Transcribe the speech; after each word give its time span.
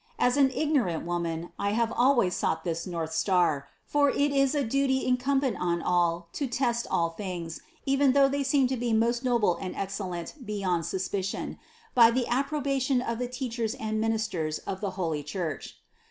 As 0.17 0.35
an 0.35 0.49
ignorant 0.55 1.05
woman 1.05 1.51
I 1.59 1.73
have 1.73 1.91
always 1.95 2.33
sought 2.35 2.63
this 2.63 2.87
northstar, 2.87 3.65
for 3.85 4.09
it 4.09 4.31
is 4.31 4.55
a 4.55 4.63
duty 4.63 5.05
incumbent 5.05 5.57
on 5.59 5.79
all 5.79 6.27
to 6.33 6.47
test 6.47 6.87
all 6.89 7.11
things, 7.11 7.61
even 7.85 8.13
though 8.13 8.27
they 8.27 8.41
seem 8.41 8.65
to 8.69 8.77
be 8.77 8.93
most 8.93 9.23
noble 9.23 9.57
and 9.57 9.75
excellent 9.75 10.43
beyond 10.43 10.87
suspicion, 10.87 11.59
by 11.93 12.09
the 12.09 12.25
approbation 12.25 12.99
of 12.99 13.19
the 13.19 13.27
teachers 13.27 13.75
and 13.75 14.01
ministers 14.01 14.57
of 14.57 14.81
the 14.81 14.89
holy 14.97 15.21
Church. 15.21 15.77